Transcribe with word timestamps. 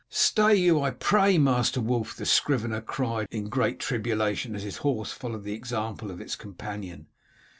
"Stay 0.09 0.55
you, 0.55 0.81
I 0.81 0.89
pray, 0.89 1.37
Master 1.37 1.79
Wulf," 1.79 2.15
the 2.15 2.25
scrivener 2.25 2.81
cried 2.81 3.27
in 3.29 3.49
great 3.49 3.77
tribulation 3.79 4.55
as 4.55 4.63
his 4.63 4.77
horse 4.77 5.11
followed 5.11 5.43
the 5.43 5.53
example 5.53 6.09
of 6.09 6.19
its 6.19 6.35
companion. 6.35 7.05